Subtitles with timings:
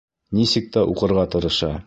[0.37, 1.73] Нисек тә уҡырға тырыша.